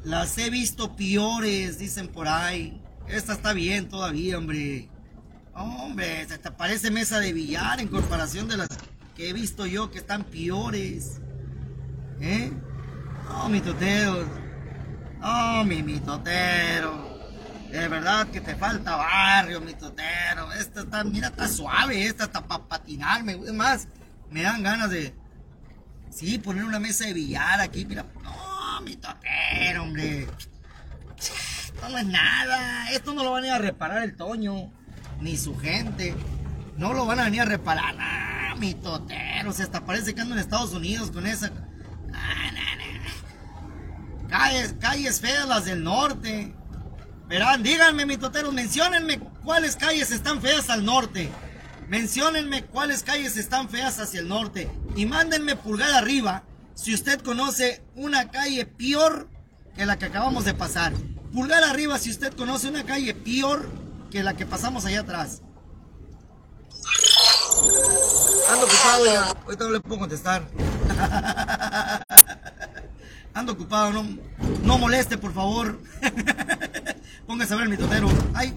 Las 0.04 0.38
he 0.38 0.50
visto 0.50 0.96
peores, 0.96 1.80
dicen 1.80 2.08
por 2.10 2.28
ahí. 2.28 2.82
Esta 3.08 3.34
está 3.34 3.54
bien 3.54 3.90
todavía, 3.90 4.38
hombre. 4.38 4.90
Hombre, 5.56 6.28
se 6.28 6.38
te 6.38 6.52
parece 6.52 6.92
mesa 6.92 7.20
de 7.20 7.32
billar 7.32 7.80
en 7.80 7.88
comparación 7.88 8.48
de 8.48 8.58
las 8.58 8.70
que 9.16 9.30
he 9.30 9.34
visto 9.34 9.66
yo 9.66 9.92
que 9.92 10.00
están 10.00 10.24
peores. 10.24 11.22
¿Eh? 12.20 12.52
Oh, 13.36 13.50
mi 13.50 13.62
totero. 13.62 14.26
Oh, 15.24 15.64
mi, 15.64 15.84
mi 15.84 16.00
totero. 16.00 17.13
De 17.74 17.88
verdad 17.88 18.28
que 18.28 18.40
te 18.40 18.56
falta 18.56 18.96
barrio, 18.96 19.60
mi 19.60 19.74
totero. 19.74 20.52
Esta 20.54 20.82
está, 20.82 21.04
mira, 21.04 21.30
está 21.30 21.48
suave, 21.48 22.06
esta 22.06 22.26
está 22.26 22.46
para 22.46 22.64
patinarme. 22.66 23.34
Es 23.34 23.52
más, 23.52 23.88
me 24.30 24.44
dan 24.44 24.62
ganas 24.62 24.92
de, 24.92 25.12
sí, 26.12 26.38
poner 26.38 26.66
una 26.66 26.80
mesa 26.80 27.06
de 27.06 27.14
billar 27.14 27.60
aquí, 27.60 27.84
mira. 27.84 28.06
No, 28.22 28.80
mi 28.82 28.96
totero, 28.96 29.82
hombre. 29.82 30.28
Esto 31.18 31.90
no 31.90 31.98
es 31.98 32.06
nada. 32.06 32.92
Esto 32.92 33.16
no 33.16 33.24
lo 33.24 33.32
van 33.32 33.46
a 33.46 33.48
ir 33.48 33.54
a 33.54 33.58
reparar 33.58 34.04
el 34.04 34.16
Toño. 34.16 34.72
Ni 35.20 35.36
su 35.36 35.58
gente. 35.58 36.16
No 36.78 36.94
lo 36.94 37.08
van 37.08 37.22
a 37.22 37.24
venir 37.24 37.42
a 37.42 37.46
reparar. 37.46 37.96
Ah, 37.98 38.54
mi 38.56 38.76
totero. 38.76 39.50
O 39.50 39.54
sea, 39.54 39.66
hasta 39.66 39.84
parece 39.84 40.14
que 40.14 40.22
ando 40.22 40.36
en 40.36 40.42
Estados 40.42 40.74
Unidos 40.74 41.10
con 41.10 41.26
esa. 41.26 41.52
Calles, 44.30 44.76
calles 44.80 45.20
feas 45.20 45.48
las 45.48 45.66
del 45.66 45.84
norte. 45.84 46.56
Verán, 47.34 47.64
díganme, 47.64 48.06
mi 48.06 48.16
totero, 48.16 48.52
menciónenme 48.52 49.18
cuáles 49.44 49.76
calles 49.76 50.12
están 50.12 50.40
feas 50.40 50.70
al 50.70 50.86
norte. 50.86 51.32
Menciónenme 51.88 52.64
cuáles 52.66 53.02
calles 53.02 53.38
están 53.38 53.70
feas 53.70 54.00
hacia 54.00 54.20
el 54.20 54.28
norte 54.28 54.70
y 54.96 55.08
mándenme 55.08 55.56
pulgar 55.56 55.96
arriba 55.96 56.44
si 56.76 56.94
usted 56.94 57.20
conoce 57.22 57.82
una 57.96 58.30
calle 58.30 58.68
peor 58.68 59.30
que 59.76 59.88
la 59.88 59.98
que 59.98 60.06
acabamos 60.06 60.46
de 60.46 60.54
pasar. 60.54 60.94
Pulgar 61.34 61.64
arriba 61.64 61.98
si 61.98 62.12
usted 62.12 62.32
conoce 62.34 62.68
una 62.68 62.84
calle 62.84 63.16
peor 63.16 63.68
que 64.12 64.22
la 64.22 64.36
que 64.36 64.46
pasamos 64.46 64.86
allá 64.86 65.00
atrás. 65.00 65.42
Ando 68.52 68.66
ocupado 68.68 69.06
ya. 69.08 69.24
Ahorita 69.44 69.64
no 69.64 69.72
le 69.72 69.80
puedo 69.80 70.02
contestar. 70.02 70.48
Ando 73.34 73.54
ocupado, 73.54 73.92
no, 73.92 74.06
no 74.66 74.78
moleste, 74.78 75.18
por 75.18 75.34
favor. 75.34 75.80
Póngase 77.28 77.54
a 77.54 77.58
ver 77.58 77.70
mi 77.70 77.78
totero. 77.78 78.10
Ay. 78.34 78.54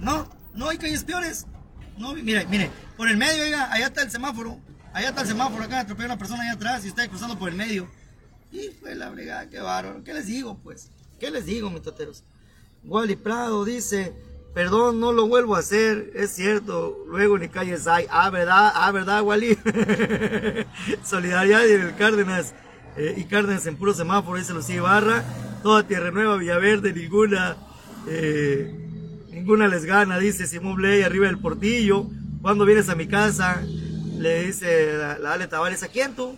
No, 0.00 0.28
no 0.54 0.68
hay 0.68 0.78
calles 0.78 1.04
peores. 1.04 1.46
No, 1.96 2.14
mire, 2.14 2.46
mire, 2.46 2.70
por 2.96 3.08
el 3.08 3.16
medio, 3.16 3.42
oiga, 3.42 3.72
allá 3.72 3.86
está 3.86 4.02
el 4.02 4.10
semáforo. 4.10 4.58
Allá 4.92 5.08
está 5.08 5.22
el 5.22 5.28
semáforo, 5.28 5.64
acá 5.64 5.80
atropelló 5.80 6.06
una 6.06 6.18
persona 6.18 6.42
allá 6.42 6.52
atrás 6.52 6.84
y 6.84 6.88
está 6.88 7.06
cruzando 7.08 7.38
por 7.38 7.48
el 7.48 7.54
medio. 7.54 7.88
Y 8.50 8.68
fue 8.80 8.94
la 8.94 9.10
bregada, 9.10 9.48
qué 9.48 9.60
bárbaro. 9.60 10.02
¿Qué 10.04 10.14
les 10.14 10.26
digo, 10.26 10.58
pues? 10.62 10.90
¿Qué 11.20 11.30
les 11.30 11.46
digo, 11.46 11.70
mis 11.70 11.82
toteros? 11.82 12.24
Wally 12.84 13.16
Prado 13.16 13.64
dice, 13.64 14.14
perdón, 14.54 15.00
no 15.00 15.12
lo 15.12 15.28
vuelvo 15.28 15.56
a 15.56 15.58
hacer, 15.58 16.12
es 16.14 16.30
cierto, 16.30 17.04
luego 17.08 17.36
ni 17.38 17.48
calles 17.48 17.86
hay. 17.86 18.06
Ah, 18.10 18.30
¿verdad? 18.30 18.72
Ah, 18.74 18.90
¿verdad, 18.92 19.22
Wally? 19.22 19.58
Solidaridad 21.04 21.66
y 21.66 21.72
el 21.72 21.96
Cárdenas, 21.96 22.54
eh, 22.96 23.14
y 23.16 23.24
Cárdenas 23.24 23.66
en 23.66 23.76
puro 23.76 23.94
semáforo, 23.94 24.38
dice 24.38 24.52
Lucía 24.52 24.76
Ibarra. 24.76 25.24
Toda 25.62 25.86
Tierra 25.86 26.10
Nueva, 26.10 26.36
Villaverde, 26.36 26.92
ninguna, 26.92 27.56
eh, 28.06 28.72
ninguna 29.30 29.66
les 29.68 29.84
gana, 29.84 30.18
dice 30.18 30.46
Simón 30.46 30.76
Bley, 30.76 31.02
arriba 31.02 31.26
del 31.26 31.38
portillo. 31.38 32.06
Cuando 32.42 32.64
vienes 32.64 32.88
a 32.88 32.94
mi 32.94 33.08
casa, 33.08 33.62
le 34.18 34.44
dice 34.44 34.96
la, 34.96 35.18
la 35.18 35.32
Ale 35.32 35.48
Tavares, 35.48 35.82
¿a 35.82 35.88
quién 35.88 36.14
tú? 36.14 36.36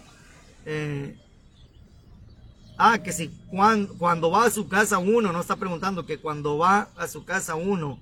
Eh, 0.65 1.17
Ah, 2.83 3.03
que 3.03 3.13
si 3.13 3.29
cuando, 3.51 3.93
cuando, 3.99 4.31
va 4.31 4.47
a 4.47 4.51
su 4.51 4.67
casa 4.67 4.97
uno, 4.97 5.33
no 5.33 5.41
está 5.43 5.57
preguntando 5.57 6.07
que 6.07 6.17
cuando 6.17 6.57
va 6.57 6.89
a 6.97 7.07
su 7.09 7.27
casa 7.27 7.55
uno, 7.55 8.01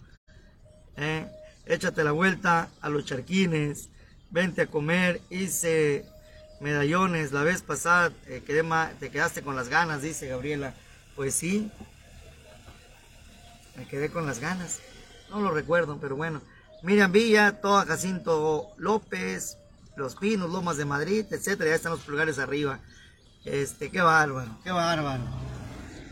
échate 1.66 2.04
la 2.04 2.12
vuelta 2.12 2.70
a 2.80 2.88
los 2.88 3.04
charquines, 3.04 3.88
vente 4.30 4.62
a 4.62 4.66
comer, 4.66 5.20
hice 5.30 6.06
medallones, 6.60 7.32
la 7.32 7.42
vez 7.42 7.62
pasada 7.62 8.12
eh, 8.26 8.42
te 8.98 9.10
quedaste 9.10 9.42
con 9.42 9.56
las 9.56 9.68
ganas, 9.68 10.02
dice 10.02 10.28
Gabriela. 10.28 10.74
Pues 11.16 11.34
sí, 11.34 11.70
me 13.76 13.86
quedé 13.86 14.10
con 14.10 14.26
las 14.26 14.38
ganas, 14.38 14.80
no 15.30 15.40
lo 15.40 15.50
recuerdo, 15.50 15.98
pero 16.00 16.16
bueno. 16.16 16.40
Miriam 16.82 17.10
Villa, 17.10 17.60
toda 17.60 17.84
Jacinto 17.86 18.68
López, 18.76 19.58
Los 19.96 20.14
Pinos, 20.14 20.48
Lomas 20.48 20.76
de 20.76 20.84
Madrid, 20.84 21.26
etcétera, 21.30 21.70
ya 21.70 21.76
están 21.76 21.92
los 21.92 22.02
pulgares 22.02 22.38
arriba. 22.38 22.78
Este, 23.44 23.90
qué 23.90 24.00
bárbaro, 24.00 24.58
qué 24.62 24.70
bárbaro. 24.70 25.24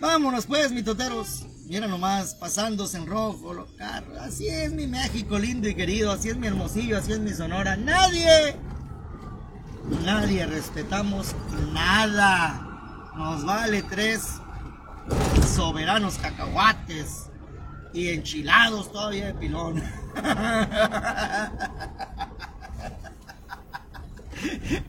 Vámonos 0.00 0.46
pues, 0.46 0.72
mi 0.72 0.82
toteros. 0.82 1.44
Mira 1.66 1.88
nomás, 1.88 2.34
pasándose 2.34 2.96
en 2.96 3.06
rojo. 3.06 3.66
Así 4.20 4.48
es 4.48 4.72
mi 4.72 4.86
México 4.86 5.38
lindo 5.38 5.68
y 5.68 5.74
querido, 5.74 6.12
así 6.12 6.28
es 6.28 6.36
mi 6.36 6.46
hermosillo, 6.46 6.98
así 6.98 7.12
es 7.12 7.18
mi 7.18 7.32
Sonora. 7.32 7.76
Nadie, 7.76 8.56
nadie 10.05 10.47
respetamos 10.47 11.35
nada. 11.73 12.62
Nos 13.16 13.45
vale 13.45 13.83
tres 13.83 14.40
soberanos 15.55 16.19
cacahuates 16.19 17.26
y 17.93 18.11
enchilados 18.11 18.93
todavía 18.93 19.26
de 19.26 19.35
pilón. 19.35 19.83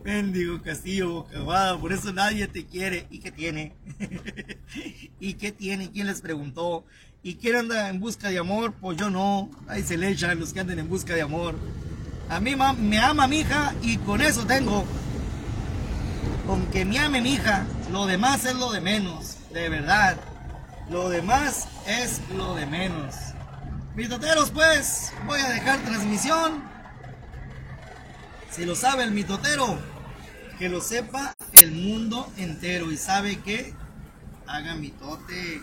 Mendigo 0.04 0.62
Castillo 0.62 1.26
por 1.80 1.94
eso 1.94 2.12
nadie 2.12 2.48
te 2.48 2.66
quiere. 2.66 3.08
¿Y 3.10 3.20
qué 3.20 3.32
tiene? 3.32 3.74
¿Y 5.20 5.36
qué 5.36 5.52
tiene? 5.52 5.92
¿Quién 5.92 6.08
les 6.08 6.22
preguntó? 6.22 6.86
¿Y 7.24 7.36
quién 7.36 7.56
anda 7.56 7.90
en 7.90 8.00
busca 8.00 8.30
de 8.30 8.40
amor? 8.40 8.74
Pues 8.80 8.98
yo 8.98 9.10
no. 9.10 9.50
Ahí 9.68 9.84
se 9.84 9.98
le 9.98 10.10
echan 10.10 10.40
los 10.40 10.54
que 10.54 10.60
anden 10.60 10.80
en 10.80 10.90
busca 10.90 11.14
de 11.14 11.22
amor. 11.22 11.56
A 12.30 12.40
mí 12.40 12.56
me 12.56 13.00
ama 13.00 13.28
mi 13.28 13.40
hija 13.40 13.74
y 13.82 13.98
con 13.98 14.22
eso 14.22 14.46
tengo. 14.46 14.86
Con 16.46 16.66
que 16.68 16.86
me 16.86 17.00
ame 17.00 17.22
mi 17.22 17.34
hija, 17.34 17.66
lo 17.92 18.06
demás 18.06 18.46
es 18.46 18.56
lo 18.56 18.72
de 18.72 18.82
menos. 18.82 19.38
De 19.54 19.70
verdad. 19.70 20.18
Lo 20.90 21.10
demás 21.10 21.68
es 21.86 22.22
lo 22.36 22.56
de 22.56 22.66
menos. 22.66 23.16
Mis 23.96 24.10
toteros, 24.10 24.52
pues, 24.52 25.12
voy 25.26 25.40
a 25.40 25.50
dejar 25.50 25.80
transmisión. 25.80 26.63
Si 28.52 28.66
lo 28.66 28.76
sabe 28.76 29.04
el 29.04 29.12
mitotero, 29.12 29.78
que 30.60 30.70
lo 30.70 30.82
sepa 30.82 31.36
el 31.54 31.72
mundo 31.72 32.32
entero. 32.38 32.92
Y 32.92 32.98
sabe 32.98 33.40
que 33.40 33.74
haga 34.48 34.76
mitote. 34.76 35.62